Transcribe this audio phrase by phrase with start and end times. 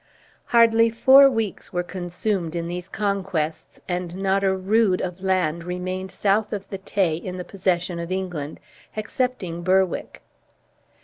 [0.45, 6.09] Hardly four weeks were consumed in these conquests, and not a rood of land remained
[6.09, 8.59] south of the Tay in the possession of England,
[8.97, 10.23] excepting Berwick.